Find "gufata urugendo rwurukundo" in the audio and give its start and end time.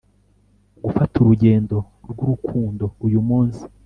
0.83-2.85